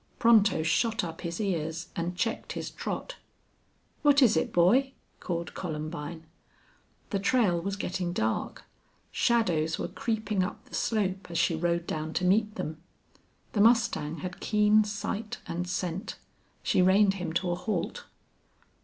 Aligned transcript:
Pronto 0.17 0.63
shot 0.63 1.03
up 1.03 1.21
his 1.21 1.39
ears 1.39 1.89
and 1.95 2.17
checked 2.17 2.53
his 2.53 2.71
trot. 2.71 3.17
"What 4.01 4.23
is 4.23 4.35
it, 4.35 4.51
boy?" 4.51 4.93
called 5.19 5.53
Columbine. 5.53 6.25
The 7.11 7.19
trail 7.19 7.61
was 7.61 7.75
getting 7.75 8.11
dark. 8.11 8.63
Shadows 9.11 9.77
were 9.77 9.87
creeping 9.87 10.41
up 10.41 10.65
the 10.65 10.73
slope 10.73 11.29
as 11.29 11.37
she 11.37 11.55
rode 11.55 11.85
down 11.85 12.13
to 12.15 12.25
meet 12.25 12.55
them. 12.55 12.81
The 13.53 13.61
mustang 13.61 14.21
had 14.25 14.39
keen 14.39 14.83
sight 14.83 15.37
and 15.47 15.67
scent. 15.69 16.15
She 16.63 16.81
reined 16.81 17.13
him 17.21 17.31
to 17.33 17.51
a 17.51 17.55
halt. 17.55 18.05